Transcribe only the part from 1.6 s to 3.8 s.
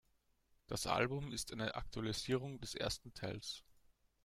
Aktualisierung des ersten Teils.